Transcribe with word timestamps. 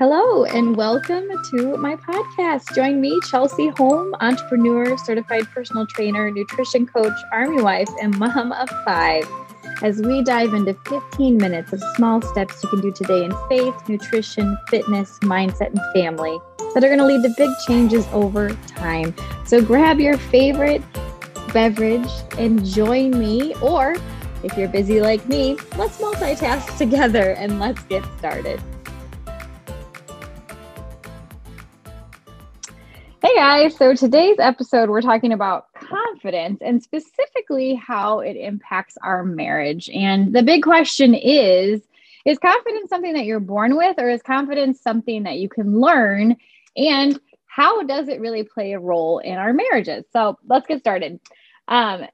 Hello, 0.00 0.46
and 0.46 0.76
welcome 0.78 1.28
to 1.50 1.76
my 1.76 1.94
podcast. 1.94 2.74
Join 2.74 3.02
me, 3.02 3.20
Chelsea 3.30 3.68
Holm, 3.68 4.14
entrepreneur, 4.22 4.96
certified 4.96 5.46
personal 5.50 5.86
trainer, 5.86 6.30
nutrition 6.30 6.86
coach, 6.86 7.12
army 7.30 7.60
wife, 7.60 7.90
and 8.00 8.18
mom 8.18 8.50
of 8.52 8.70
five, 8.86 9.28
as 9.82 10.00
we 10.00 10.24
dive 10.24 10.54
into 10.54 10.72
15 10.88 11.36
minutes 11.36 11.74
of 11.74 11.82
small 11.96 12.22
steps 12.22 12.62
you 12.62 12.70
can 12.70 12.80
do 12.80 12.90
today 12.90 13.26
in 13.26 13.34
faith, 13.50 13.74
nutrition, 13.90 14.56
fitness, 14.70 15.18
mindset, 15.18 15.66
and 15.66 15.80
family 15.92 16.38
that 16.72 16.82
are 16.82 16.88
going 16.88 16.98
to 16.98 17.04
lead 17.04 17.22
to 17.22 17.34
big 17.36 17.50
changes 17.66 18.06
over 18.10 18.54
time. 18.68 19.14
So 19.44 19.62
grab 19.62 20.00
your 20.00 20.16
favorite 20.16 20.82
beverage 21.52 22.08
and 22.38 22.64
join 22.64 23.10
me, 23.18 23.54
or 23.56 23.96
if 24.44 24.56
you're 24.56 24.68
busy 24.68 25.02
like 25.02 25.28
me, 25.28 25.58
let's 25.76 25.98
multitask 25.98 26.74
together 26.78 27.32
and 27.32 27.60
let's 27.60 27.82
get 27.82 28.02
started. 28.16 28.62
Guys, 33.50 33.74
so 33.74 33.92
today's 33.92 34.36
episode 34.38 34.88
we're 34.88 35.02
talking 35.02 35.32
about 35.32 35.72
confidence 35.72 36.60
and 36.64 36.80
specifically 36.80 37.74
how 37.74 38.20
it 38.20 38.36
impacts 38.36 38.96
our 39.02 39.24
marriage. 39.24 39.90
And 39.92 40.32
the 40.32 40.44
big 40.44 40.62
question 40.62 41.16
is 41.16 41.80
is 42.24 42.38
confidence 42.38 42.88
something 42.88 43.12
that 43.14 43.24
you're 43.24 43.40
born 43.40 43.76
with 43.76 43.98
or 43.98 44.08
is 44.08 44.22
confidence 44.22 44.80
something 44.80 45.24
that 45.24 45.38
you 45.38 45.48
can 45.48 45.80
learn 45.80 46.36
and 46.76 47.18
how 47.46 47.82
does 47.82 48.06
it 48.06 48.20
really 48.20 48.44
play 48.44 48.70
a 48.74 48.78
role 48.78 49.18
in 49.18 49.34
our 49.34 49.52
marriages? 49.52 50.04
So, 50.12 50.38
let's 50.48 50.68
get 50.68 50.78
started. 50.78 51.18
Um, 51.66 52.04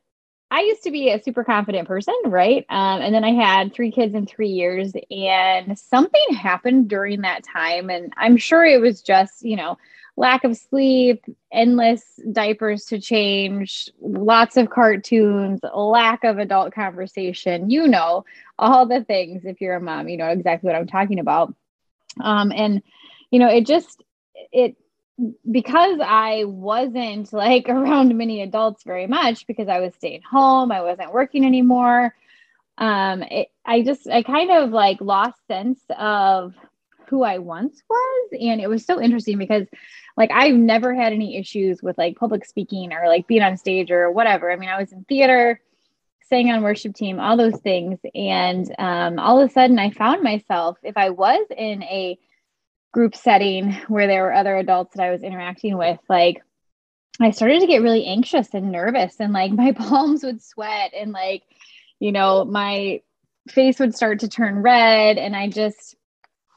I 0.50 0.62
used 0.62 0.84
to 0.84 0.90
be 0.90 1.10
a 1.10 1.22
super 1.22 1.44
confident 1.44 1.86
person, 1.86 2.14
right? 2.24 2.64
Um, 2.70 3.02
and 3.02 3.14
then 3.14 3.24
I 3.24 3.34
had 3.34 3.74
three 3.74 3.90
kids 3.90 4.14
in 4.14 4.26
three 4.26 4.48
years, 4.48 4.94
and 5.10 5.78
something 5.78 6.34
happened 6.34 6.88
during 6.88 7.20
that 7.22 7.44
time. 7.44 7.90
And 7.90 8.14
I'm 8.16 8.38
sure 8.38 8.64
it 8.64 8.80
was 8.80 9.02
just, 9.02 9.44
you 9.44 9.56
know, 9.56 9.76
lack 10.16 10.44
of 10.44 10.56
sleep, 10.56 11.24
endless 11.52 12.18
diapers 12.32 12.86
to 12.86 13.00
change, 13.00 13.90
lots 14.00 14.56
of 14.56 14.70
cartoons, 14.70 15.60
lack 15.74 16.24
of 16.24 16.38
adult 16.38 16.72
conversation, 16.72 17.68
you 17.68 17.86
know, 17.86 18.24
all 18.58 18.86
the 18.86 19.04
things. 19.04 19.44
If 19.44 19.60
you're 19.60 19.76
a 19.76 19.80
mom, 19.80 20.08
you 20.08 20.16
know 20.16 20.28
exactly 20.28 20.68
what 20.68 20.76
I'm 20.76 20.86
talking 20.86 21.18
about. 21.18 21.54
Um, 22.20 22.50
and, 22.50 22.82
you 23.30 23.38
know, 23.38 23.48
it 23.48 23.66
just, 23.66 24.02
it, 24.52 24.76
because 25.50 25.98
I 26.02 26.44
wasn't 26.44 27.32
like 27.32 27.68
around 27.68 28.16
many 28.16 28.42
adults 28.42 28.84
very 28.84 29.06
much 29.06 29.46
because 29.46 29.68
I 29.68 29.80
was 29.80 29.94
staying 29.94 30.22
home, 30.22 30.72
I 30.72 30.80
wasn't 30.82 31.12
working 31.12 31.44
anymore. 31.44 32.14
Um, 32.78 33.22
it, 33.22 33.48
I 33.64 33.82
just, 33.82 34.08
I 34.08 34.22
kind 34.22 34.50
of 34.50 34.70
like 34.70 35.00
lost 35.00 35.38
sense 35.46 35.80
of 35.90 36.54
who 37.08 37.22
I 37.22 37.38
once 37.38 37.82
was. 37.88 38.30
And 38.40 38.60
it 38.60 38.68
was 38.68 38.84
so 38.84 39.00
interesting 39.00 39.38
because 39.38 39.66
like 40.16 40.30
I've 40.32 40.54
never 40.54 40.94
had 40.94 41.12
any 41.12 41.36
issues 41.36 41.82
with 41.82 41.98
like 41.98 42.16
public 42.16 42.44
speaking 42.44 42.92
or 42.92 43.08
like 43.08 43.26
being 43.26 43.42
on 43.42 43.56
stage 43.56 43.90
or 43.90 44.10
whatever. 44.10 44.50
I 44.50 44.56
mean, 44.56 44.68
I 44.68 44.80
was 44.80 44.92
in 44.92 45.04
theater, 45.04 45.60
sang 46.28 46.50
on 46.50 46.62
worship 46.62 46.94
team, 46.94 47.20
all 47.20 47.36
those 47.36 47.60
things. 47.60 47.98
And 48.14 48.72
um, 48.78 49.18
all 49.18 49.40
of 49.40 49.48
a 49.48 49.52
sudden 49.52 49.78
I 49.78 49.90
found 49.90 50.22
myself, 50.22 50.78
if 50.82 50.96
I 50.96 51.10
was 51.10 51.46
in 51.56 51.82
a 51.82 52.18
group 52.92 53.14
setting 53.14 53.72
where 53.88 54.06
there 54.06 54.22
were 54.22 54.32
other 54.32 54.56
adults 54.56 54.96
that 54.96 55.02
I 55.02 55.10
was 55.10 55.22
interacting 55.22 55.76
with, 55.76 56.00
like 56.08 56.42
I 57.20 57.30
started 57.30 57.60
to 57.60 57.66
get 57.66 57.82
really 57.82 58.06
anxious 58.06 58.54
and 58.54 58.72
nervous 58.72 59.16
and 59.20 59.32
like 59.32 59.52
my 59.52 59.72
palms 59.72 60.22
would 60.24 60.42
sweat 60.42 60.92
and 60.96 61.12
like, 61.12 61.42
you 62.00 62.12
know, 62.12 62.44
my 62.44 63.02
face 63.48 63.78
would 63.78 63.94
start 63.94 64.20
to 64.20 64.28
turn 64.28 64.62
red 64.62 65.18
and 65.18 65.36
I 65.36 65.48
just 65.48 65.95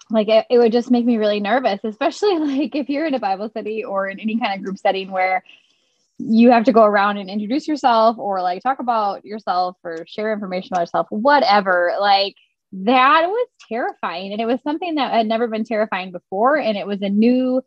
like 0.09 0.27
it, 0.27 0.45
it 0.49 0.57
would 0.57 0.71
just 0.71 0.91
make 0.91 1.05
me 1.05 1.17
really 1.17 1.39
nervous 1.39 1.79
especially 1.83 2.37
like 2.39 2.75
if 2.75 2.89
you're 2.89 3.05
in 3.05 3.13
a 3.13 3.19
bible 3.19 3.49
study 3.49 3.83
or 3.83 4.07
in 4.07 4.19
any 4.19 4.39
kind 4.39 4.57
of 4.57 4.63
group 4.63 4.77
setting 4.77 5.11
where 5.11 5.43
you 6.17 6.51
have 6.51 6.65
to 6.65 6.73
go 6.73 6.83
around 6.83 7.17
and 7.17 7.29
introduce 7.29 7.67
yourself 7.67 8.17
or 8.17 8.41
like 8.41 8.61
talk 8.61 8.79
about 8.79 9.23
yourself 9.23 9.77
or 9.83 10.05
share 10.07 10.33
information 10.33 10.73
about 10.73 10.81
yourself 10.81 11.07
whatever 11.09 11.93
like 11.99 12.35
that 12.71 13.25
was 13.27 13.47
terrifying. 13.67 14.31
And 14.31 14.39
it 14.39 14.45
was 14.45 14.61
something 14.61 14.95
that 14.95 15.11
had 15.11 15.27
never 15.27 15.47
been 15.47 15.63
terrifying 15.63 16.11
before 16.11 16.57
and 16.57 16.77
it 16.77 16.85
was 16.85 17.01
a 17.01 17.09
new 17.09 17.63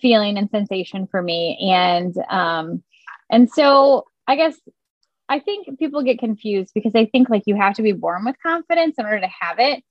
feeling 0.00 0.38
and 0.38 0.48
sensation 0.50 1.06
for 1.08 1.20
me. 1.20 1.58
And 1.72 2.16
um 2.30 2.82
and 3.30 3.50
so 3.50 4.06
i 4.26 4.36
guess 4.36 4.54
i 5.28 5.38
think 5.38 5.78
people 5.78 6.02
get 6.02 6.18
confused 6.18 6.72
because 6.74 6.92
they 6.92 7.06
think 7.06 7.28
like 7.28 7.42
you 7.46 7.56
have 7.56 7.74
to 7.74 7.82
be 7.82 7.92
born 7.92 8.24
with 8.24 8.36
confidence 8.42 8.96
in 8.98 9.04
order 9.04 9.20
to 9.20 9.30
have 9.40 9.58
it 9.58 9.82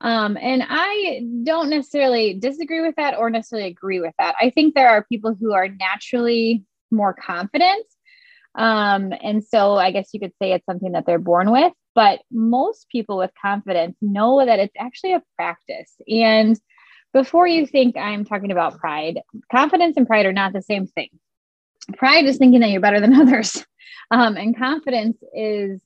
um, 0.00 0.38
and 0.40 0.64
I 0.66 1.22
don't 1.42 1.68
necessarily 1.68 2.34
disagree 2.34 2.80
with 2.80 2.96
that 2.96 3.16
or 3.18 3.28
necessarily 3.28 3.68
agree 3.68 4.00
with 4.00 4.14
that. 4.18 4.34
I 4.40 4.50
think 4.50 4.74
there 4.74 4.88
are 4.88 5.04
people 5.04 5.36
who 5.38 5.52
are 5.52 5.68
naturally 5.68 6.64
more 6.90 7.14
confident. 7.14 7.86
Um, 8.54 9.12
and 9.22 9.44
so 9.44 9.76
I 9.76 9.90
guess 9.90 10.10
you 10.12 10.20
could 10.20 10.32
say 10.40 10.52
it's 10.52 10.66
something 10.66 10.92
that 10.92 11.06
they're 11.06 11.18
born 11.18 11.52
with. 11.52 11.72
But 11.94 12.20
most 12.30 12.88
people 12.88 13.18
with 13.18 13.30
confidence 13.40 13.96
know 14.00 14.44
that 14.44 14.58
it's 14.58 14.74
actually 14.78 15.14
a 15.14 15.22
practice. 15.36 15.92
And 16.08 16.58
before 17.12 17.46
you 17.46 17.66
think 17.66 17.96
I'm 17.96 18.24
talking 18.24 18.52
about 18.52 18.78
pride, 18.78 19.20
confidence 19.50 19.96
and 19.96 20.06
pride 20.06 20.26
are 20.26 20.32
not 20.32 20.52
the 20.52 20.62
same 20.62 20.86
thing. 20.86 21.08
Pride 21.96 22.24
is 22.24 22.38
thinking 22.38 22.60
that 22.60 22.70
you're 22.70 22.80
better 22.80 23.00
than 23.00 23.14
others. 23.20 23.64
Um, 24.10 24.36
and 24.36 24.56
confidence 24.56 25.18
is 25.34 25.80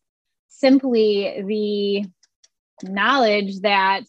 simply 0.48 1.42
the 1.46 2.10
knowledge 2.82 3.60
that 3.60 4.02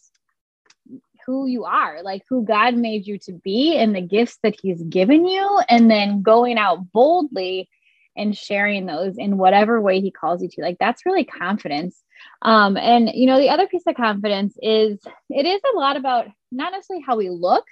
who 1.26 1.46
you 1.46 1.64
are, 1.64 2.02
like 2.02 2.22
who 2.28 2.44
God 2.44 2.74
made 2.76 3.06
you 3.06 3.18
to 3.20 3.32
be 3.32 3.76
and 3.76 3.94
the 3.94 4.00
gifts 4.00 4.38
that 4.42 4.56
He's 4.60 4.82
given 4.82 5.26
you, 5.26 5.60
and 5.68 5.90
then 5.90 6.22
going 6.22 6.56
out 6.56 6.92
boldly 6.92 7.68
and 8.16 8.36
sharing 8.36 8.86
those 8.86 9.18
in 9.18 9.36
whatever 9.36 9.80
way 9.80 10.00
He 10.00 10.10
calls 10.10 10.42
you 10.42 10.48
to. 10.48 10.62
Like 10.62 10.78
that's 10.78 11.04
really 11.04 11.24
confidence. 11.24 12.02
Um, 12.42 12.76
and 12.76 13.10
you 13.12 13.26
know, 13.26 13.38
the 13.38 13.50
other 13.50 13.66
piece 13.66 13.82
of 13.86 13.96
confidence 13.96 14.56
is 14.62 14.98
it 15.30 15.46
is 15.46 15.60
a 15.74 15.76
lot 15.76 15.96
about 15.96 16.26
not 16.52 16.72
necessarily 16.72 17.04
how 17.06 17.16
we 17.16 17.28
look, 17.28 17.64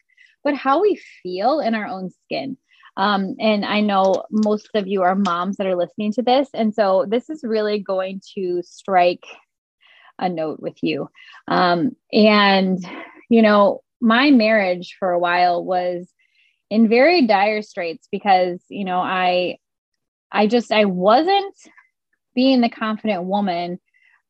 but 0.43 0.55
how 0.55 0.83
we 0.83 1.01
feel 1.23 1.61
in 1.61 1.75
our 1.75 1.87
own 1.87 2.11
skin. 2.11 2.59
Um, 2.97 3.35
and 3.41 3.65
I 3.65 3.81
know 3.81 4.25
most 4.31 4.69
of 4.75 4.87
you 4.87 5.03
are 5.03 5.17
moms 5.17 5.57
that 5.57 5.67
are 5.67 5.77
listening 5.77 6.13
to 6.13 6.23
this. 6.23 6.49
And 6.55 6.73
so 6.73 7.07
this 7.09 7.29
is 7.29 7.43
really 7.43 7.79
going 7.81 8.21
to 8.37 8.63
strike 8.63 9.25
a 10.19 10.29
note 10.29 10.61
with 10.61 10.77
you. 10.83 11.09
Um, 11.49 11.97
and, 12.13 12.79
you 13.29 13.43
know, 13.43 13.83
my 14.01 14.31
marriage 14.31 14.97
for 14.99 15.11
a 15.11 15.19
while 15.19 15.65
was 15.65 16.09
in 16.71 16.89
very 16.89 17.27
dire 17.27 17.63
straits 17.63 18.09
because, 18.11 18.61
you 18.69 18.85
know, 18.85 19.01
I, 19.01 19.59
I 20.31 20.47
just, 20.47 20.73
I 20.73 20.85
wasn't 20.85 21.57
being 22.35 22.61
the 22.61 22.69
confident 22.69 23.25
woman 23.25 23.79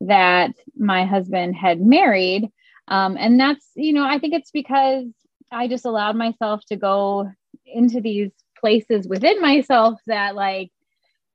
that 0.00 0.52
my 0.76 1.04
husband 1.04 1.56
had 1.56 1.80
married. 1.80 2.48
Um, 2.88 3.16
and 3.18 3.40
that's, 3.40 3.66
you 3.74 3.92
know, 3.92 4.04
I 4.04 4.18
think 4.18 4.34
it's 4.34 4.50
because 4.50 5.06
I 5.50 5.68
just 5.68 5.86
allowed 5.86 6.16
myself 6.16 6.62
to 6.66 6.76
go 6.76 7.30
into 7.66 8.00
these 8.00 8.30
places 8.58 9.08
within 9.08 9.40
myself 9.40 10.00
that 10.06 10.34
like 10.34 10.70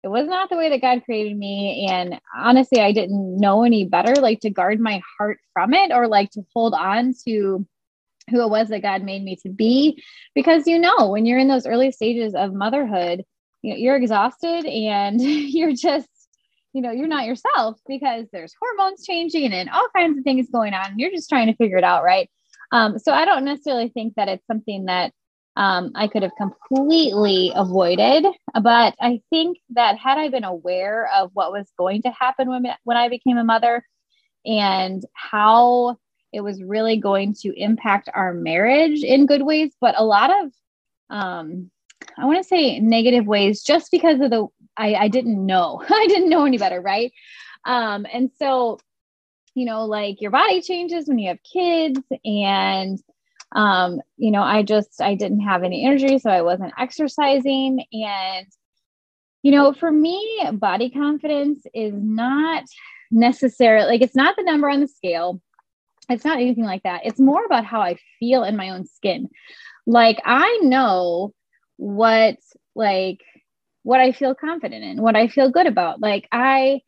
it 0.03 0.07
was 0.07 0.27
not 0.27 0.49
the 0.49 0.57
way 0.57 0.69
that 0.69 0.81
God 0.81 1.03
created 1.03 1.37
me. 1.37 1.87
And 1.89 2.19
honestly, 2.37 2.81
I 2.81 2.91
didn't 2.93 3.37
know 3.37 3.63
any 3.63 3.85
better, 3.85 4.13
like 4.21 4.39
to 4.41 4.49
guard 4.49 4.79
my 4.79 5.01
heart 5.17 5.39
from 5.53 5.73
it 5.73 5.91
or 5.91 6.07
like 6.07 6.31
to 6.31 6.43
hold 6.53 6.73
on 6.73 7.13
to 7.27 7.65
who 8.29 8.41
it 8.41 8.49
was 8.49 8.69
that 8.69 8.81
God 8.81 9.03
made 9.03 9.23
me 9.23 9.35
to 9.43 9.49
be. 9.49 10.01
Because 10.33 10.67
you 10.67 10.79
know, 10.79 11.09
when 11.09 11.25
you're 11.25 11.39
in 11.39 11.49
those 11.49 11.65
early 11.65 11.91
stages 11.91 12.33
of 12.33 12.53
motherhood, 12.53 13.23
you 13.61 13.71
know, 13.71 13.77
you're 13.77 13.97
exhausted 13.97 14.65
and 14.65 15.19
you're 15.21 15.75
just, 15.75 16.07
you 16.71 16.81
know, 16.81 16.91
you're 16.91 17.07
not 17.07 17.25
yourself 17.25 17.79
because 17.87 18.27
there's 18.31 18.53
hormones 18.59 19.05
changing 19.05 19.51
and 19.51 19.69
all 19.69 19.87
kinds 19.93 20.17
of 20.17 20.23
things 20.23 20.47
going 20.49 20.73
on. 20.73 20.97
You're 20.97 21.11
just 21.11 21.29
trying 21.29 21.47
to 21.47 21.55
figure 21.55 21.77
it 21.77 21.83
out, 21.83 22.03
right? 22.03 22.29
Um, 22.71 22.99
so 22.99 23.11
I 23.11 23.25
don't 23.25 23.45
necessarily 23.45 23.89
think 23.89 24.13
that 24.15 24.29
it's 24.29 24.45
something 24.47 24.85
that 24.85 25.11
um, 25.59 25.91
I 25.93 26.07
could 26.07 26.23
have 26.23 26.31
completely 26.37 27.51
avoided. 27.53 28.25
But 28.53 28.95
I 29.01 29.21
think 29.29 29.57
that 29.71 29.97
had 29.97 30.17
I 30.17 30.29
been 30.29 30.45
aware 30.45 31.09
of 31.13 31.31
what 31.33 31.51
was 31.51 31.69
going 31.77 32.01
to 32.03 32.11
happen 32.11 32.47
when, 32.47 32.65
when 32.85 32.95
I 32.95 33.09
became 33.09 33.37
a 33.37 33.43
mother 33.43 33.85
and 34.45 35.03
how 35.13 35.97
it 36.31 36.39
was 36.41 36.63
really 36.63 36.95
going 36.95 37.35
to 37.41 37.53
impact 37.59 38.07
our 38.13 38.33
marriage 38.33 39.03
in 39.03 39.25
good 39.25 39.41
ways, 39.41 39.71
but 39.81 39.95
a 39.97 40.03
lot 40.03 40.31
of, 40.31 40.51
um, 41.09 41.69
I 42.17 42.23
want 42.23 42.37
to 42.37 42.47
say 42.47 42.79
negative 42.79 43.27
ways 43.27 43.61
just 43.61 43.91
because 43.91 44.21
of 44.21 44.29
the, 44.29 44.47
I, 44.77 44.93
I 44.95 45.07
didn't 45.09 45.45
know. 45.45 45.83
I 45.89 46.07
didn't 46.07 46.29
know 46.29 46.45
any 46.45 46.57
better, 46.57 46.79
right? 46.79 47.11
Um, 47.65 48.05
and 48.13 48.31
so, 48.39 48.79
you 49.55 49.65
know, 49.65 49.83
like 49.83 50.21
your 50.21 50.31
body 50.31 50.61
changes 50.61 51.09
when 51.09 51.19
you 51.19 51.27
have 51.27 51.43
kids 51.43 51.99
and 52.23 52.97
um, 53.53 54.01
you 54.17 54.31
know, 54.31 54.43
I 54.43 54.63
just 54.63 55.01
I 55.01 55.15
didn't 55.15 55.41
have 55.41 55.63
any 55.63 55.85
energy, 55.85 56.19
so 56.19 56.29
I 56.29 56.41
wasn't 56.41 56.73
exercising. 56.77 57.83
And, 57.91 58.47
you 59.41 59.51
know, 59.51 59.73
for 59.73 59.91
me, 59.91 60.41
body 60.53 60.89
confidence 60.89 61.63
is 61.73 61.93
not 61.95 62.63
necessarily 63.11 63.87
like 63.87 64.01
it's 64.01 64.15
not 64.15 64.35
the 64.35 64.43
number 64.43 64.69
on 64.69 64.81
the 64.81 64.87
scale. 64.87 65.41
it's 66.09 66.25
not 66.25 66.37
anything 66.37 66.65
like 66.65 66.83
that. 66.83 67.01
It's 67.05 67.19
more 67.19 67.43
about 67.45 67.65
how 67.65 67.81
I 67.81 67.97
feel 68.19 68.43
in 68.43 68.55
my 68.55 68.69
own 68.69 68.85
skin. 68.85 69.29
Like 69.87 70.21
I 70.25 70.59
know 70.61 71.33
what 71.77 72.37
like 72.75 73.21
what 73.83 73.99
I 73.99 74.11
feel 74.11 74.35
confident 74.35 74.83
in, 74.83 75.01
what 75.01 75.15
I 75.15 75.27
feel 75.27 75.49
good 75.49 75.65
about. 75.65 76.01
Like 76.01 76.27
I 76.31 76.81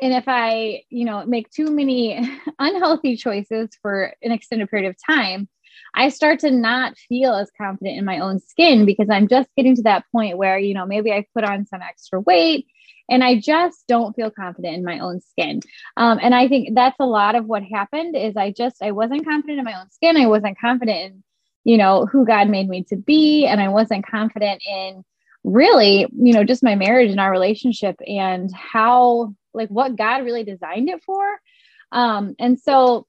and 0.00 0.12
if 0.12 0.24
I, 0.26 0.82
you 0.90 1.04
know, 1.06 1.24
make 1.24 1.50
too 1.50 1.70
many 1.70 2.18
unhealthy 2.58 3.16
choices 3.16 3.70
for 3.80 4.14
an 4.22 4.30
extended 4.30 4.68
period 4.68 4.90
of 4.90 4.96
time, 5.04 5.48
I 5.96 6.10
start 6.10 6.40
to 6.40 6.50
not 6.50 6.96
feel 7.08 7.34
as 7.34 7.50
confident 7.56 7.98
in 7.98 8.04
my 8.04 8.20
own 8.20 8.38
skin 8.38 8.84
because 8.84 9.08
I'm 9.10 9.28
just 9.28 9.48
getting 9.56 9.74
to 9.76 9.82
that 9.82 10.04
point 10.12 10.36
where, 10.36 10.58
you 10.58 10.74
know, 10.74 10.84
maybe 10.84 11.10
I 11.10 11.26
put 11.34 11.42
on 11.42 11.66
some 11.66 11.80
extra 11.80 12.20
weight 12.20 12.66
and 13.08 13.24
I 13.24 13.40
just 13.40 13.86
don't 13.88 14.14
feel 14.14 14.30
confident 14.30 14.74
in 14.74 14.84
my 14.84 14.98
own 14.98 15.20
skin. 15.20 15.60
Um, 15.96 16.18
and 16.20 16.34
I 16.34 16.48
think 16.48 16.74
that's 16.74 16.96
a 17.00 17.06
lot 17.06 17.34
of 17.34 17.46
what 17.46 17.62
happened 17.62 18.14
is 18.16 18.36
I 18.36 18.50
just 18.50 18.82
I 18.82 18.92
wasn't 18.92 19.24
confident 19.24 19.58
in 19.58 19.64
my 19.64 19.80
own 19.80 19.90
skin. 19.90 20.16
I 20.16 20.26
wasn't 20.26 20.58
confident 20.60 20.98
in 20.98 21.22
you 21.64 21.78
know 21.78 22.06
who 22.06 22.26
God 22.26 22.48
made 22.48 22.68
me 22.68 22.84
to 22.84 22.96
be, 22.96 23.46
and 23.46 23.60
I 23.60 23.68
wasn't 23.68 24.06
confident 24.06 24.62
in 24.66 25.04
really 25.44 26.06
you 26.12 26.32
know 26.32 26.44
just 26.44 26.62
my 26.62 26.74
marriage 26.74 27.10
and 27.10 27.20
our 27.20 27.30
relationship 27.30 27.96
and 28.06 28.52
how 28.54 29.34
like 29.54 29.68
what 29.68 29.96
God 29.96 30.24
really 30.24 30.44
designed 30.44 30.88
it 30.88 31.02
for. 31.04 31.24
Um, 31.92 32.34
and 32.38 32.58
so 32.60 33.06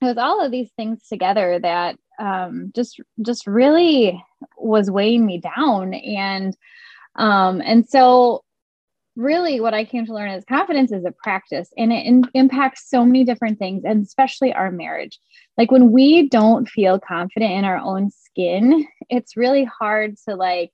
it 0.00 0.06
was 0.06 0.18
all 0.18 0.44
of 0.44 0.50
these 0.50 0.70
things 0.76 1.06
together 1.08 1.58
that 1.60 1.96
um, 2.18 2.72
just 2.74 3.00
just 3.22 3.46
really 3.46 4.22
was 4.56 4.90
weighing 4.90 5.24
me 5.26 5.38
down 5.38 5.94
and 5.94 6.56
um, 7.16 7.60
and 7.64 7.88
so 7.88 8.42
really 9.16 9.60
what 9.60 9.74
I 9.74 9.84
came 9.84 10.06
to 10.06 10.14
learn 10.14 10.30
is 10.30 10.44
confidence 10.44 10.92
is 10.92 11.04
a 11.04 11.12
practice 11.12 11.68
and 11.76 11.92
it 11.92 12.06
in- 12.06 12.30
impacts 12.34 12.88
so 12.88 13.04
many 13.04 13.24
different 13.24 13.58
things, 13.58 13.84
and 13.84 14.02
especially 14.02 14.52
our 14.52 14.70
marriage. 14.70 15.18
Like 15.58 15.70
when 15.70 15.92
we 15.92 16.28
don't 16.28 16.68
feel 16.68 16.98
confident 16.98 17.52
in 17.52 17.64
our 17.64 17.76
own 17.76 18.10
skin, 18.10 18.86
it's 19.10 19.36
really 19.36 19.64
hard 19.64 20.16
to 20.28 20.34
like 20.34 20.72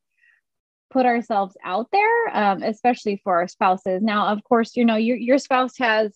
put 0.91 1.05
ourselves 1.05 1.57
out 1.65 1.89
there, 1.93 2.37
um, 2.37 2.63
especially 2.63 3.21
for 3.23 3.39
our 3.39 3.49
spouses. 3.49 4.03
Now, 4.03 4.29
of 4.29 4.43
course, 4.45 4.77
you 4.77 4.85
know, 4.85 4.97
your, 4.97 5.17
your 5.17 5.39
spouse 5.39 5.77
has 5.79 6.13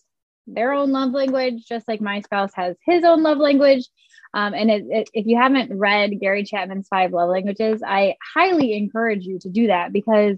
their 0.47 0.73
own 0.73 0.91
love 0.91 1.11
language, 1.11 1.65
just 1.67 1.87
like 1.87 2.01
my 2.01 2.21
spouse 2.21 2.51
has 2.55 2.75
his 2.85 3.03
own 3.03 3.21
love 3.21 3.37
language. 3.37 3.87
Um, 4.33 4.53
and 4.53 4.71
it, 4.71 4.85
it, 4.89 5.09
if 5.13 5.25
you 5.27 5.37
haven't 5.37 5.77
read 5.77 6.19
Gary 6.19 6.43
Chapman's 6.43 6.87
Five 6.87 7.11
Love 7.11 7.29
Languages, 7.29 7.81
I 7.85 8.15
highly 8.33 8.73
encourage 8.73 9.25
you 9.25 9.39
to 9.39 9.49
do 9.49 9.67
that 9.67 9.93
because 9.93 10.37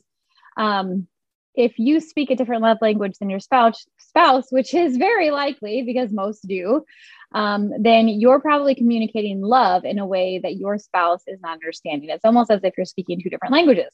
um, 0.57 1.07
if 1.55 1.79
you 1.79 2.01
speak 2.01 2.29
a 2.29 2.35
different 2.35 2.61
love 2.61 2.77
language 2.81 3.17
than 3.19 3.29
your 3.29 3.39
spouse, 3.39 3.85
spouse, 3.97 4.51
which 4.51 4.73
is 4.73 4.97
very 4.97 5.31
likely 5.31 5.83
because 5.83 6.11
most 6.11 6.45
do, 6.47 6.83
um, 7.33 7.71
then 7.79 8.07
you're 8.07 8.39
probably 8.39 8.75
communicating 8.75 9.41
love 9.41 9.85
in 9.85 9.99
a 9.99 10.05
way 10.05 10.39
that 10.39 10.57
your 10.57 10.77
spouse 10.77 11.21
is 11.27 11.39
not 11.41 11.53
understanding. 11.53 12.09
It's 12.09 12.25
almost 12.25 12.51
as 12.51 12.63
if 12.63 12.73
you're 12.77 12.85
speaking 12.85 13.21
two 13.21 13.29
different 13.29 13.53
languages, 13.53 13.91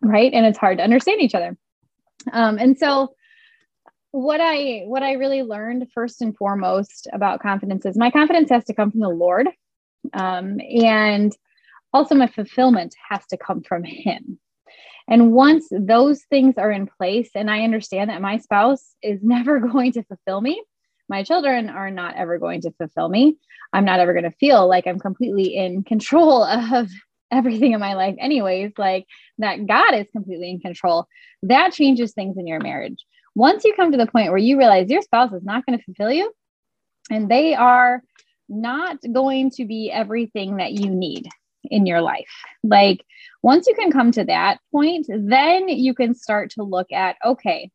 right? 0.00 0.32
And 0.32 0.46
it's 0.46 0.58
hard 0.58 0.78
to 0.78 0.84
understand 0.84 1.20
each 1.20 1.34
other. 1.34 1.56
Um, 2.32 2.58
and 2.58 2.78
so, 2.78 3.14
what 4.16 4.40
I 4.40 4.84
what 4.86 5.02
I 5.02 5.12
really 5.12 5.42
learned 5.42 5.88
first 5.92 6.22
and 6.22 6.34
foremost 6.34 7.06
about 7.12 7.42
confidence 7.42 7.84
is 7.84 7.98
my 7.98 8.10
confidence 8.10 8.48
has 8.48 8.64
to 8.64 8.74
come 8.74 8.90
from 8.90 9.00
the 9.00 9.10
Lord, 9.10 9.46
um, 10.14 10.58
and 10.58 11.36
also 11.92 12.14
my 12.14 12.26
fulfillment 12.26 12.94
has 13.10 13.26
to 13.26 13.36
come 13.36 13.62
from 13.62 13.84
Him. 13.84 14.38
And 15.06 15.32
once 15.32 15.68
those 15.70 16.22
things 16.30 16.54
are 16.56 16.72
in 16.72 16.86
place, 16.86 17.28
and 17.34 17.50
I 17.50 17.60
understand 17.60 18.08
that 18.08 18.22
my 18.22 18.38
spouse 18.38 18.94
is 19.02 19.20
never 19.22 19.60
going 19.60 19.92
to 19.92 20.02
fulfill 20.04 20.40
me, 20.40 20.62
my 21.10 21.22
children 21.22 21.68
are 21.68 21.90
not 21.90 22.16
ever 22.16 22.38
going 22.38 22.62
to 22.62 22.70
fulfill 22.72 23.10
me. 23.10 23.36
I'm 23.74 23.84
not 23.84 24.00
ever 24.00 24.14
going 24.14 24.24
to 24.24 24.36
feel 24.40 24.66
like 24.66 24.86
I'm 24.86 24.98
completely 24.98 25.54
in 25.54 25.84
control 25.84 26.42
of 26.74 26.88
everything 27.30 27.72
in 27.72 27.80
my 27.80 27.92
life, 27.92 28.16
anyways, 28.18 28.72
like 28.78 29.04
that 29.38 29.66
God 29.66 29.92
is 29.92 30.06
completely 30.10 30.48
in 30.48 30.60
control. 30.60 31.06
That 31.42 31.74
changes 31.74 32.14
things 32.14 32.38
in 32.38 32.46
your 32.46 32.60
marriage. 32.60 33.04
Once 33.36 33.64
you 33.64 33.74
come 33.74 33.92
to 33.92 33.98
the 33.98 34.06
point 34.06 34.30
where 34.30 34.38
you 34.38 34.56
realize 34.56 34.88
your 34.88 35.02
spouse 35.02 35.30
is 35.34 35.44
not 35.44 35.64
going 35.66 35.78
to 35.78 35.84
fulfill 35.84 36.10
you 36.10 36.32
and 37.10 37.28
they 37.28 37.54
are 37.54 38.02
not 38.48 38.96
going 39.12 39.50
to 39.50 39.66
be 39.66 39.92
everything 39.92 40.56
that 40.56 40.72
you 40.72 40.88
need 40.88 41.28
in 41.64 41.84
your 41.84 42.00
life. 42.00 42.30
Like 42.64 43.04
once 43.42 43.66
you 43.66 43.74
can 43.74 43.92
come 43.92 44.10
to 44.12 44.24
that 44.24 44.58
point, 44.72 45.06
then 45.10 45.68
you 45.68 45.92
can 45.92 46.14
start 46.14 46.50
to 46.52 46.62
look 46.62 46.90
at 46.90 47.16
okay, 47.26 47.70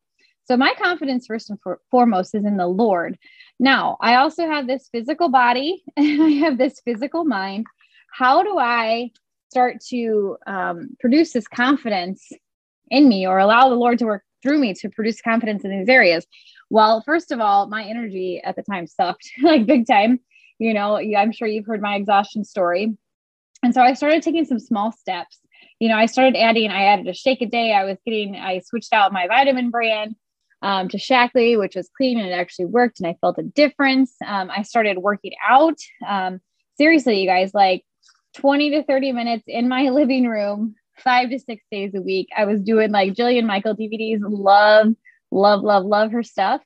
so 0.46 0.58
my 0.58 0.74
confidence 0.82 1.28
first 1.28 1.52
and 1.52 1.60
for- 1.62 1.80
foremost 1.92 2.34
is 2.34 2.44
in 2.44 2.58
the 2.58 2.68
Lord. 2.68 3.20
Now, 3.60 3.98
I 4.02 4.16
also 4.16 4.48
have 4.48 4.66
this 4.66 4.90
physical 4.92 5.30
body 5.30 5.84
and 5.96 6.24
I 6.24 6.30
have 6.40 6.58
this 6.58 6.82
physical 6.84 7.24
mind. 7.24 7.68
How 8.12 8.42
do 8.42 8.58
I 8.58 9.12
start 9.52 9.80
to 9.90 10.38
um, 10.48 10.98
produce 11.00 11.34
this 11.34 11.48
confidence 11.48 12.32
in 12.90 13.08
me 13.08 13.28
or 13.28 13.38
allow 13.38 13.70
the 13.70 13.76
Lord 13.76 14.00
to 14.00 14.06
work 14.06 14.24
through 14.42 14.60
me 14.60 14.74
to 14.76 14.90
produce 14.90 15.22
confidence 15.22 15.64
in 15.64 15.72
these 15.72 15.90
areas? 15.90 16.26
Well, 16.70 17.02
first 17.06 17.32
of 17.32 17.40
all, 17.40 17.68
my 17.68 17.84
energy 17.84 18.42
at 18.44 18.56
the 18.56 18.64
time 18.64 18.88
sucked 18.88 19.30
like 19.44 19.66
big 19.66 19.88
time. 19.88 20.20
You 20.60 20.74
know, 20.74 20.98
I'm 20.98 21.32
sure 21.32 21.48
you've 21.48 21.66
heard 21.66 21.82
my 21.82 21.96
exhaustion 21.96 22.44
story. 22.44 22.96
And 23.64 23.74
so 23.74 23.82
I 23.82 23.94
started 23.94 24.24
taking 24.24 24.46
some 24.46 24.60
small 24.60 24.92
steps. 24.92 25.40
You 25.80 25.90
know, 25.90 25.96
I 25.96 26.06
started 26.06 26.38
adding, 26.38 26.72
I 26.72 26.84
added 26.84 27.08
a 27.08 27.14
shake 27.14 27.42
a 27.42 27.46
day. 27.46 27.74
I 27.74 27.84
was 27.84 27.98
getting, 28.06 28.36
I 28.36 28.60
switched 28.60 28.94
out 28.94 29.12
my 29.12 29.28
vitamin 29.28 29.70
brand 29.70 30.16
um, 30.62 30.88
to 30.90 30.98
Shaklee, 30.98 31.58
which 31.58 31.76
was 31.76 31.90
clean 31.96 32.20
and 32.20 32.30
it 32.30 32.34
actually 32.34 32.66
worked. 32.66 33.00
And 33.00 33.08
I 33.08 33.18
felt 33.22 33.40
a 33.40 33.44
difference. 33.44 34.16
Um, 34.26 34.52
I 34.52 34.62
started 34.64 35.00
working 35.00 35.34
out. 35.48 35.78
Um, 36.08 36.40
seriously, 36.78 37.22
you 37.22 37.28
guys, 37.28 37.54
like 37.54 37.84
20 38.36 38.72
to 38.72 38.84
30 38.84 39.12
minutes 39.12 39.44
in 39.48 39.68
my 39.68 39.90
living 39.90 40.28
room, 40.28 40.76
five 41.02 41.30
to 41.30 41.40
six 41.40 41.64
days 41.72 41.94
a 41.96 42.02
week. 42.02 42.30
I 42.36 42.46
was 42.46 42.62
doing 42.62 42.92
like 42.92 43.14
Jillian 43.14 43.46
Michael 43.46 43.76
DVDs. 43.76 44.20
Love, 44.22 44.94
love, 45.32 45.62
love, 45.64 45.86
love 45.86 46.12
her 46.12 46.24
stuff. 46.24 46.62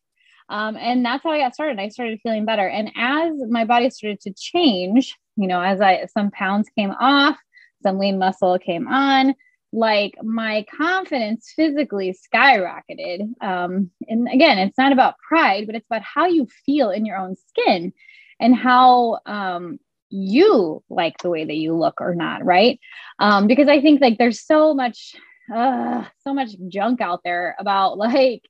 Um, 0.49 0.77
and 0.77 1.03
that's 1.03 1.23
how 1.23 1.31
I 1.31 1.39
got 1.39 1.55
started. 1.55 1.79
I 1.79 1.89
started 1.89 2.19
feeling 2.21 2.45
better. 2.45 2.67
And 2.67 2.91
as 2.95 3.33
my 3.49 3.65
body 3.65 3.89
started 3.89 4.21
to 4.21 4.33
change, 4.33 5.15
you 5.37 5.47
know, 5.47 5.61
as 5.61 5.81
I 5.81 6.05
some 6.05 6.31
pounds 6.31 6.69
came 6.77 6.91
off, 6.91 7.37
some 7.81 7.97
lean 7.97 8.19
muscle 8.19 8.59
came 8.59 8.87
on, 8.87 9.33
like 9.73 10.15
my 10.23 10.65
confidence 10.75 11.51
physically 11.55 12.15
skyrocketed. 12.33 13.21
Um, 13.41 13.91
and 14.07 14.27
again, 14.31 14.59
it's 14.59 14.77
not 14.77 14.91
about 14.91 15.15
pride, 15.27 15.65
but 15.65 15.75
it's 15.75 15.87
about 15.87 16.03
how 16.03 16.27
you 16.27 16.47
feel 16.65 16.91
in 16.91 17.05
your 17.05 17.17
own 17.17 17.35
skin 17.47 17.91
and 18.39 18.55
how 18.55 19.19
um, 19.25 19.79
you 20.09 20.83
like 20.89 21.17
the 21.19 21.29
way 21.29 21.45
that 21.45 21.55
you 21.55 21.73
look 21.73 22.01
or 22.01 22.15
not, 22.15 22.45
right? 22.45 22.79
Um, 23.19 23.47
because 23.47 23.67
I 23.67 23.81
think 23.81 24.01
like 24.01 24.17
there's 24.17 24.41
so 24.41 24.73
much, 24.73 25.15
uh, 25.53 26.05
so 26.23 26.33
much 26.33 26.51
junk 26.67 27.01
out 27.01 27.21
there 27.23 27.55
about 27.59 27.97
like 27.97 28.43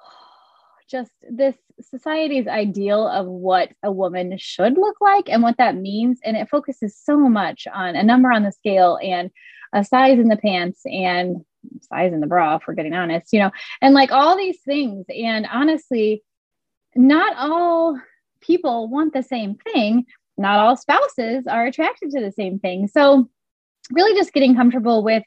just 0.90 1.12
this 1.28 1.56
society's 1.80 2.46
ideal 2.46 3.06
of 3.06 3.26
what 3.26 3.70
a 3.82 3.92
woman 3.92 4.36
should 4.38 4.78
look 4.78 4.96
like 5.00 5.28
and 5.28 5.42
what 5.42 5.58
that 5.58 5.76
means. 5.76 6.20
And 6.24 6.36
it 6.36 6.48
focuses 6.48 6.96
so 6.96 7.16
much 7.28 7.66
on 7.72 7.96
a 7.96 8.02
number 8.02 8.30
on 8.30 8.42
the 8.42 8.52
scale 8.52 8.98
and 9.02 9.30
a 9.72 9.84
size 9.84 10.18
in 10.18 10.28
the 10.28 10.36
pants 10.36 10.82
and 10.86 11.44
size 11.82 12.12
in 12.12 12.20
the 12.20 12.26
bra, 12.26 12.56
if 12.56 12.62
we're 12.66 12.74
getting 12.74 12.94
honest, 12.94 13.32
you 13.32 13.40
know, 13.40 13.50
and 13.82 13.94
like 13.94 14.12
all 14.12 14.36
these 14.36 14.60
things. 14.60 15.04
And 15.08 15.46
honestly, 15.50 16.22
not 16.94 17.36
all 17.36 18.00
people 18.40 18.88
want 18.88 19.12
the 19.12 19.22
same 19.22 19.56
thing. 19.56 20.06
Not 20.38 20.58
all 20.58 20.76
spouses 20.76 21.46
are 21.46 21.66
attracted 21.66 22.10
to 22.10 22.20
the 22.20 22.32
same 22.32 22.58
thing. 22.58 22.88
So, 22.88 23.28
really 23.90 24.18
just 24.18 24.32
getting 24.32 24.56
comfortable 24.56 25.02
with 25.02 25.22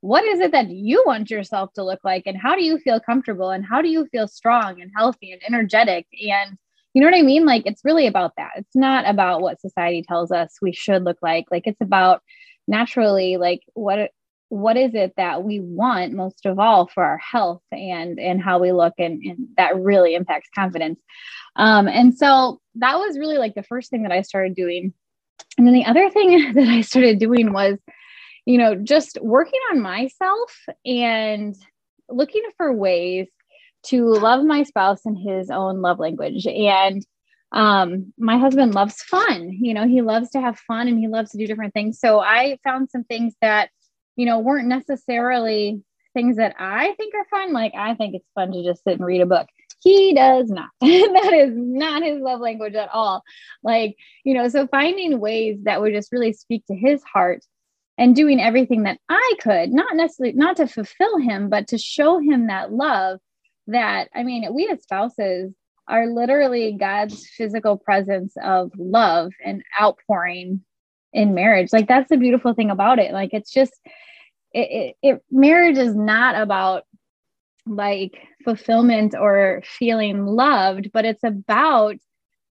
what 0.00 0.24
is 0.24 0.40
it 0.40 0.52
that 0.52 0.70
you 0.70 1.02
want 1.06 1.30
yourself 1.30 1.72
to 1.74 1.84
look 1.84 2.00
like 2.04 2.24
and 2.26 2.36
how 2.36 2.54
do 2.54 2.64
you 2.64 2.78
feel 2.78 3.00
comfortable 3.00 3.50
and 3.50 3.64
how 3.64 3.82
do 3.82 3.88
you 3.88 4.06
feel 4.06 4.26
strong 4.26 4.80
and 4.80 4.90
healthy 4.96 5.32
and 5.32 5.42
energetic? 5.46 6.06
And 6.12 6.56
you 6.94 7.00
know 7.00 7.06
what 7.06 7.18
i 7.18 7.22
mean? 7.22 7.46
Like 7.46 7.64
it's 7.66 7.84
really 7.84 8.06
about 8.06 8.32
that. 8.36 8.50
It's 8.56 8.74
not 8.74 9.08
about 9.08 9.42
what 9.42 9.60
society 9.60 10.02
tells 10.02 10.32
us 10.32 10.56
we 10.60 10.72
should 10.72 11.04
look 11.04 11.18
like. 11.22 11.46
Like 11.50 11.66
it's 11.66 11.80
about 11.80 12.22
naturally 12.66 13.36
like 13.36 13.60
what 13.74 14.10
what 14.48 14.76
is 14.76 14.94
it 14.94 15.12
that 15.16 15.44
we 15.44 15.60
want 15.60 16.12
most 16.12 16.44
of 16.44 16.58
all 16.58 16.88
for 16.88 17.04
our 17.04 17.18
health 17.18 17.62
and 17.70 18.18
and 18.18 18.42
how 18.42 18.58
we 18.58 18.72
look 18.72 18.94
and, 18.98 19.22
and 19.22 19.48
that 19.56 19.76
really 19.76 20.14
impacts 20.14 20.48
confidence. 20.54 20.98
Um, 21.56 21.86
and 21.86 22.16
so 22.16 22.59
that 22.76 22.98
was 22.98 23.18
really 23.18 23.38
like 23.38 23.54
the 23.54 23.62
first 23.62 23.90
thing 23.90 24.02
that 24.02 24.12
i 24.12 24.22
started 24.22 24.54
doing 24.54 24.92
and 25.58 25.66
then 25.66 25.74
the 25.74 25.84
other 25.84 26.10
thing 26.10 26.52
that 26.54 26.68
i 26.68 26.80
started 26.80 27.18
doing 27.18 27.52
was 27.52 27.78
you 28.46 28.58
know, 28.58 28.74
just 28.74 29.18
working 29.20 29.60
on 29.70 29.80
myself 29.80 30.56
and 30.84 31.54
looking 32.08 32.42
for 32.56 32.72
ways 32.72 33.28
to 33.84 34.06
love 34.06 34.44
my 34.44 34.62
spouse 34.62 35.06
in 35.06 35.16
his 35.16 35.50
own 35.50 35.80
love 35.80 35.98
language. 35.98 36.46
And 36.46 37.04
um, 37.52 38.12
my 38.18 38.38
husband 38.38 38.74
loves 38.74 39.02
fun. 39.02 39.56
You 39.60 39.74
know, 39.74 39.86
he 39.86 40.02
loves 40.02 40.30
to 40.30 40.40
have 40.40 40.58
fun 40.58 40.88
and 40.88 40.98
he 40.98 41.08
loves 41.08 41.30
to 41.30 41.38
do 41.38 41.46
different 41.46 41.74
things. 41.74 41.98
So 41.98 42.20
I 42.20 42.58
found 42.64 42.90
some 42.90 43.04
things 43.04 43.34
that, 43.40 43.70
you 44.16 44.26
know, 44.26 44.38
weren't 44.38 44.68
necessarily 44.68 45.82
things 46.12 46.36
that 46.36 46.54
I 46.58 46.94
think 46.94 47.14
are 47.14 47.26
fun. 47.30 47.52
Like 47.52 47.72
I 47.76 47.94
think 47.94 48.14
it's 48.14 48.28
fun 48.34 48.52
to 48.52 48.64
just 48.64 48.84
sit 48.84 48.94
and 48.94 49.04
read 49.04 49.20
a 49.20 49.26
book. 49.26 49.46
He 49.80 50.14
does 50.14 50.50
not. 50.50 50.68
that 50.80 51.32
is 51.34 51.52
not 51.54 52.02
his 52.02 52.20
love 52.20 52.40
language 52.40 52.74
at 52.74 52.90
all. 52.92 53.22
Like, 53.62 53.96
you 54.24 54.34
know, 54.34 54.48
so 54.48 54.66
finding 54.66 55.20
ways 55.20 55.58
that 55.64 55.80
would 55.80 55.94
just 55.94 56.12
really 56.12 56.32
speak 56.32 56.64
to 56.66 56.74
his 56.74 57.02
heart 57.02 57.44
and 57.98 58.16
doing 58.16 58.40
everything 58.40 58.84
that 58.84 58.98
I 59.08 59.34
could, 59.40 59.72
not 59.72 59.96
necessarily 59.96 60.36
not 60.36 60.56
to 60.56 60.66
fulfill 60.66 61.18
him, 61.18 61.48
but 61.48 61.68
to 61.68 61.78
show 61.78 62.18
him 62.18 62.46
that 62.46 62.72
love 62.72 63.20
that 63.66 64.08
I 64.14 64.22
mean, 64.22 64.52
we 64.52 64.68
as 64.68 64.82
spouses 64.82 65.52
are 65.88 66.06
literally 66.06 66.72
God's 66.72 67.28
physical 67.36 67.76
presence 67.76 68.34
of 68.42 68.70
love 68.76 69.32
and 69.44 69.62
outpouring 69.80 70.62
in 71.12 71.34
marriage. 71.34 71.72
Like 71.72 71.88
that's 71.88 72.08
the 72.08 72.16
beautiful 72.16 72.54
thing 72.54 72.70
about 72.70 72.98
it. 72.98 73.12
Like 73.12 73.30
it's 73.32 73.50
just 73.50 73.72
it, 74.52 74.96
it, 75.02 75.14
it 75.14 75.22
marriage 75.30 75.78
is 75.78 75.94
not 75.94 76.40
about 76.40 76.84
like 77.70 78.18
fulfillment 78.44 79.14
or 79.14 79.62
feeling 79.64 80.26
loved, 80.26 80.90
but 80.92 81.04
it's 81.04 81.24
about 81.24 81.96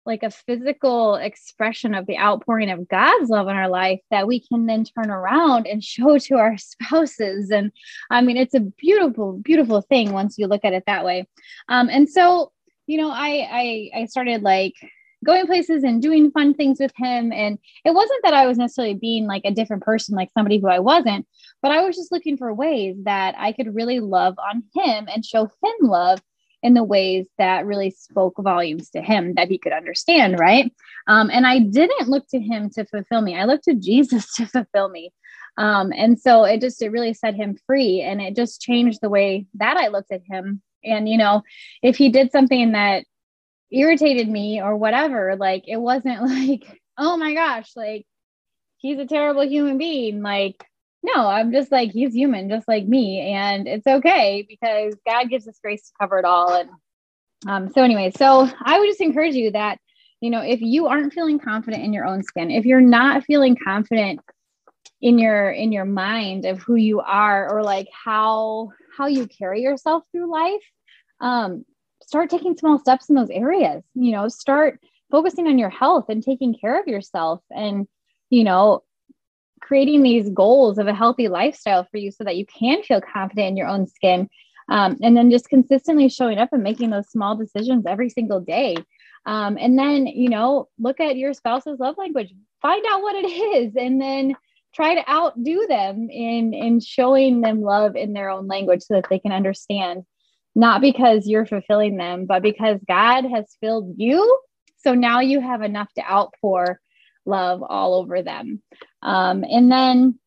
like 0.05 0.23
a 0.23 0.31
physical 0.31 1.17
expression 1.17 1.95
of 1.95 2.07
the 2.07 2.17
outpouring 2.17 2.71
of 2.71 2.89
God's 2.89 3.29
love 3.29 3.49
in 3.49 3.57
our 3.57 3.69
life 3.69 4.01
that 4.11 4.29
we 4.29 4.41
can 4.41 4.67
then 4.67 4.85
turn 4.85 5.11
around 5.11 5.67
and 5.67 5.83
show 5.83 6.17
to 6.19 6.37
our 6.37 6.57
spouses. 6.59 7.51
And 7.51 7.73
I 8.11 8.21
mean, 8.21 8.37
it's 8.37 8.55
a 8.55 8.61
beautiful, 8.61 9.33
beautiful 9.33 9.83
thing 9.83 10.13
once 10.13 10.39
you 10.39 10.47
look 10.47 10.65
at 10.65 10.73
it 10.73 10.85
that 10.87 11.05
way. 11.05 11.27
Um, 11.69 11.89
and 11.91 12.09
so, 12.09 12.53
you 12.87 12.99
know, 12.99 13.11
I, 13.11 13.49
I, 13.51 14.03
I 14.03 14.05
started 14.07 14.43
like 14.43 14.75
going 15.27 15.47
places 15.47 15.85
and 15.85 16.01
doing 16.01 16.31
fun 16.31 16.55
things 16.55 16.79
with 16.81 16.93
him. 16.97 17.33
And 17.33 17.59
it 17.85 17.95
wasn't 17.95 18.23
that 18.23 18.35
I 18.35 18.47
was 18.47 18.59
necessarily 18.59 18.95
being 18.95 19.27
like 19.27 19.43
a 19.45 19.51
different 19.51 19.83
person, 19.83 20.15
like 20.15 20.31
somebody 20.33 20.59
who 20.59 20.69
I 20.69 20.79
wasn't, 20.79 21.27
but 21.63 21.73
I 21.73 21.83
was 21.83 21.97
just 21.97 22.13
looking 22.13 22.37
for 22.37 22.55
ways 22.55 22.97
that 23.05 23.35
I 23.37 23.53
could 23.53 23.75
really 23.75 24.01
love 24.01 24.37
on 24.39 24.63
him 24.75 25.09
and 25.13 25.25
show 25.25 25.45
him 25.45 25.75
love 25.83 26.21
in 26.63 26.75
the 26.75 26.85
ways 26.85 27.27
that 27.39 27.67
really 27.67 27.91
spoke 27.91 28.35
volumes 28.39 28.91
to 28.91 29.03
him 29.03 29.35
that 29.35 29.49
he 29.49 29.59
could 29.59 29.73
understand, 29.73 30.39
right? 30.39 30.73
Um, 31.07 31.31
and 31.31 31.47
I 31.47 31.61
didn't 31.61 32.09
look 32.09 32.27
to 32.31 32.41
him 32.41 32.71
to 32.71 32.85
fulfill 32.87 33.21
me. 33.21 33.37
I 33.37 33.45
looked 33.45 33.65
to 33.65 33.75
Jesus 33.79 34.33
to 34.35 34.47
fulfill 34.47 34.89
me. 34.89 35.13
Um, 35.59 35.93
and 35.97 36.19
so 36.21 36.45
it 36.45 36.61
just, 36.61 36.83
it 36.83 36.91
really 36.91 37.15
set 37.15 37.35
him 37.35 37.57
free 37.67 38.03
and 38.03 38.21
it 38.21 38.37
just 38.37 38.61
changed 38.61 39.01
the 39.01 39.09
way 39.09 39.47
that 39.55 39.77
I 39.77 39.89
looked 39.89 40.13
at 40.13 40.23
him. 40.29 40.63
And, 40.85 41.09
you 41.09 41.19
know, 41.19 41.43
if 41.83 41.97
he 41.97 42.11
did 42.11 42.31
something 42.31 42.73
that 42.73 43.05
irritated 43.71 44.29
me 44.29 44.61
or 44.61 44.77
whatever, 44.77 45.37
like 45.37 45.65
it 45.67 45.79
wasn't 45.79 46.23
like, 46.23 46.81
oh 46.99 47.17
my 47.17 47.35
gosh, 47.35 47.71
like 47.77 48.07
he's 48.79 48.99
a 48.99 49.07
terrible 49.07 49.47
human 49.47 49.79
being. 49.79 50.23
Like, 50.23 50.65
no, 51.03 51.27
I'm 51.27 51.53
just 51.53 51.71
like, 51.71 51.93
he's 51.93 52.15
human, 52.15 52.49
just 52.49 52.67
like 52.69 52.87
me. 52.87 53.33
And 53.33 53.69
it's 53.69 53.87
okay 53.87 54.47
because 54.49 54.95
God 55.07 55.29
gives 55.29 55.47
us 55.47 55.59
grace 55.63 55.89
to 55.89 55.93
cover 56.01 56.19
it 56.19 56.25
all. 56.25 56.55
And 56.55 56.71
um, 57.47 57.73
so, 57.73 57.83
anyway, 57.83 58.13
so 58.17 58.49
I 58.63 58.79
would 58.79 58.89
just 58.89 59.01
encourage 59.01 59.35
you 59.35 59.53
that, 59.53 59.79
you 60.21 60.31
know, 60.31 60.41
if 60.41 60.61
you 60.61 60.87
aren't 60.87 61.13
feeling 61.13 61.39
confident 61.39 61.85
in 61.85 61.93
your 61.93 62.07
own 62.07 62.23
skin, 62.23 62.51
if 62.51 62.65
you're 62.65 62.81
not 62.81 63.25
feeling 63.25 63.57
confident 63.63 64.21
in 65.01 65.19
your 65.19 65.51
in 65.51 65.73
your 65.73 65.85
mind 65.85 66.47
of 66.47 66.61
who 66.63 66.75
you 66.75 67.01
are 67.01 67.53
or 67.53 67.63
like 67.63 67.87
how 67.93 68.71
how 68.97 69.07
you 69.07 69.27
carry 69.27 69.61
yourself 69.61 70.05
through 70.11 70.31
life 70.33 70.63
um 71.21 71.65
start 72.07 72.31
taking 72.31 72.57
small 72.57 72.79
steps 72.79 73.09
in 73.09 73.15
those 73.15 73.31
areas 73.31 73.83
you 73.95 74.13
know 74.13 74.29
start 74.29 74.81
focusing 75.11 75.47
on 75.47 75.59
your 75.59 75.71
health 75.71 76.07
and 76.09 76.23
taking 76.23 76.55
care 76.55 76.81
of 76.81 76.87
yourself 76.87 77.43
and 77.51 77.87
you 78.31 78.45
know 78.45 78.83
creating 79.61 80.03
these 80.03 80.29
goals 80.31 80.79
of 80.79 80.87
a 80.87 80.95
healthy 80.95 81.29
lifestyle 81.29 81.87
for 81.91 81.97
you 81.97 82.11
so 82.11 82.25
that 82.25 82.37
you 82.37 82.47
can 82.47 82.83
feel 82.83 83.01
confident 83.01 83.49
in 83.49 83.57
your 83.57 83.69
own 83.69 83.87
skin 83.87 84.29
um, 84.69 84.97
and 85.03 85.17
then 85.17 85.31
just 85.31 85.49
consistently 85.49 86.09
showing 86.09 86.39
up 86.39 86.53
and 86.53 86.63
making 86.63 86.91
those 86.91 87.09
small 87.09 87.37
decisions 87.37 87.87
every 87.87 88.11
single 88.11 88.41
day. 88.41 88.77
Um, 89.25 89.57
and 89.61 89.79
then 89.79 90.07
you 90.07 90.29
know 90.29 90.69
look 90.79 91.01
at 91.01 91.17
your 91.17 91.35
spouse's 91.35 91.81
love 91.81 91.99
language 91.99 92.33
find 92.63 92.85
out 92.89 93.03
what 93.03 93.17
it 93.17 93.27
is 93.57 93.75
and 93.77 94.01
then 94.01 94.35
try 94.73 94.95
to 94.95 95.11
outdo 95.11 95.67
them 95.67 96.09
in 96.11 96.55
in 96.55 96.79
showing 96.79 97.41
them 97.41 97.61
love 97.61 97.97
in 97.97 98.13
their 98.13 98.31
own 98.31 98.47
language 98.47 98.83
so 98.83 98.95
that 98.95 99.07
they 99.11 99.19
can 99.19 99.33
understand 99.33 100.05
not 100.57 100.81
because 100.81 101.29
you're 101.29 101.47
fulfilling 101.47 101.99
them, 101.99 102.25
but 102.25 102.43
because 102.43 102.81
God 102.89 103.27
has 103.27 103.45
filled 103.61 103.95
you. 103.99 104.41
So 104.79 104.95
now 104.95 105.21
you 105.21 105.41
have 105.41 105.61
enough 105.61 105.93
to 105.95 106.11
outpour 106.11 106.81
love 107.27 107.63
all 107.63 107.95
over 107.95 108.23
them. 108.23 108.63
Um, 109.03 109.45
and 109.45 109.71
then, 109.71 110.19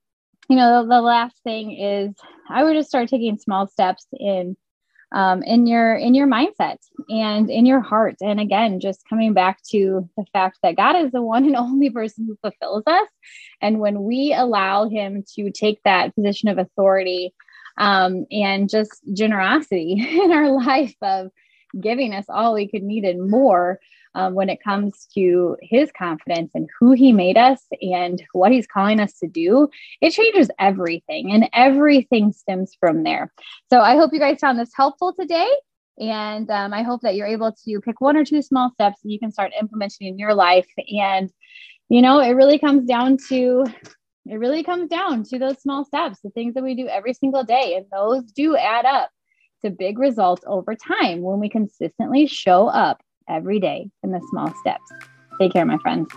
you 0.48 0.56
know, 0.56 0.84
the, 0.84 0.90
the, 0.90 1.02
last 1.02 1.36
thing 1.44 1.72
is 1.72 2.14
I 2.48 2.64
would 2.64 2.76
just 2.76 2.90
start 2.90 3.10
taking 3.10 3.40
small 3.40 3.68
steps 3.68 4.06
in 4.14 4.56
um, 5.12 5.42
in 5.42 5.66
your 5.66 5.96
in 5.96 6.14
your 6.14 6.28
mindset 6.28 6.78
and 7.10 7.50
in 7.50 7.66
your 7.66 7.82
heart. 7.82 8.18
And 8.22 8.40
again, 8.40 8.80
just 8.80 9.08
coming 9.10 9.34
back 9.34 9.58
to 9.72 10.08
the 10.16 10.26
fact 10.32 10.60
that 10.62 10.76
God 10.76 10.96
is 10.98 11.12
the 11.12 11.24
one 11.24 11.46
and 11.46 11.56
only 11.56 11.90
person 11.90 12.26
who 12.28 12.38
fulfills 12.42 12.84
us. 12.86 13.08
And 13.62 13.80
when 13.80 14.04
we 14.04 14.36
allow 14.38 14.88
Him 14.88 15.24
to 15.36 15.50
take 15.50 15.82
that 15.86 16.14
position 16.14 16.50
of 16.50 16.60
authority 16.60 17.34
um, 17.80 18.26
and 18.32 18.70
just 18.70 19.02
generosity 19.14 19.94
in 20.24 20.32
our 20.32 20.52
life 20.52 20.96
of 21.02 21.32
giving 21.80 22.14
us 22.14 22.26
all 22.30 22.54
we 22.54 22.68
could 22.68 22.84
need 22.84 23.04
and 23.04 23.30
more 23.30 23.80
um, 24.16 24.34
when 24.34 24.50
it 24.50 24.64
comes 24.64 25.08
to 25.14 25.56
his 25.62 25.92
confidence 25.92 26.52
and 26.56 26.68
who 26.80 26.94
he 26.94 27.12
made 27.14 27.38
us 27.38 27.64
and 27.82 28.24
what 28.34 28.52
he's 28.52 28.68
calling 28.68 29.00
us 29.00 29.18
to 29.20 29.28
do, 29.28 29.70
it 30.02 30.12
changes 30.12 30.50
everything 30.60 31.32
and 31.32 31.50
everything 31.54 32.32
stems 32.32 32.76
from 32.80 33.04
there. 33.04 33.32
So 33.72 33.82
I 33.82 33.96
hope 33.96 34.12
you 34.14 34.20
guys 34.20 34.40
found 34.40 34.60
this 34.60 34.72
helpful 34.76 35.14
today. 35.18 35.50
And 36.00 36.50
um, 36.50 36.74
I 36.74 36.82
hope 36.82 37.02
that 37.02 37.16
you're 37.16 37.28
able 37.28 37.54
to 37.66 37.82
pick 37.82 38.02
one 38.02 38.18
or 38.18 38.26
two 38.26 38.42
small 38.42 38.72
steps 38.72 39.02
that 39.04 39.12
you 39.12 39.20
can 39.20 39.32
start 39.32 39.52
implementing 39.60 40.08
in 40.08 40.18
your 40.18 40.34
life. 40.34 40.68
And, 40.98 41.30
you 41.90 42.02
know, 42.02 42.20
it 42.20 42.32
really 42.32 42.58
comes 42.58 42.88
down 42.88 43.18
to 43.28 43.66
it 44.26 44.36
really 44.36 44.64
comes 44.64 44.90
down 44.90 45.24
to 45.26 45.40
those 45.40 45.62
small 45.62 45.86
steps, 45.86 46.20
the 46.22 46.30
things 46.30 46.54
that 46.54 46.64
we 46.64 46.76
do 46.76 46.88
every 46.88 47.14
single 47.14 47.44
day. 47.44 47.76
And 47.76 47.86
those 47.92 48.24
do 48.32 48.56
add 48.56 48.86
up 48.86 49.10
to 49.64 49.70
big 49.70 50.00
results 50.00 50.44
over 50.48 50.76
time 50.76 51.22
when 51.22 51.40
we 51.40 51.50
consistently 51.50 52.28
show 52.28 52.68
up 52.68 53.02
every 53.28 53.60
day 53.60 53.90
in 54.04 54.12
the 54.12 54.22
small 54.30 54.54
steps. 54.62 54.84
Take 55.40 55.54
care, 55.54 55.66
my 55.66 55.78
friends. 55.78 56.10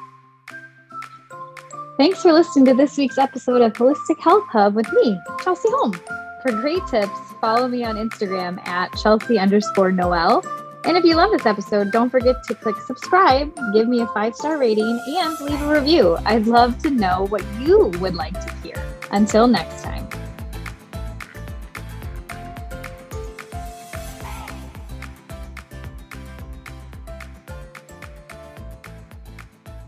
Thanks 1.98 2.22
for 2.22 2.32
listening 2.32 2.64
to 2.66 2.74
this 2.74 2.96
week's 2.96 3.18
episode 3.18 3.60
of 3.60 3.72
Holistic 3.74 4.18
Health 4.20 4.46
Hub 4.48 4.74
with 4.74 4.90
me, 4.92 5.18
Chelsea 5.42 5.68
Holm. 5.72 5.92
For 6.42 6.50
great 6.52 6.84
tips, 6.88 7.12
follow 7.40 7.68
me 7.68 7.84
on 7.84 7.96
Instagram 7.96 8.66
at 8.66 8.92
Chelsea 9.00 9.38
underscore 9.38 9.92
Noel 9.92 10.42
and 10.84 10.96
if 10.96 11.04
you 11.04 11.14
love 11.14 11.30
this 11.30 11.46
episode, 11.46 11.92
don't 11.92 12.10
forget 12.10 12.42
to 12.44 12.54
click 12.54 12.76
subscribe, 12.86 13.56
give 13.72 13.88
me 13.88 14.00
a 14.00 14.06
five 14.08 14.34
star 14.34 14.58
rating, 14.58 15.00
and 15.06 15.40
leave 15.40 15.60
a 15.62 15.80
review. 15.80 16.18
I'd 16.24 16.46
love 16.46 16.78
to 16.82 16.90
know 16.90 17.26
what 17.28 17.44
you 17.60 17.86
would 18.00 18.14
like 18.14 18.34
to 18.34 18.54
hear. 18.56 18.82
Until 19.10 19.46
next 19.46 19.82
time. 19.82 20.01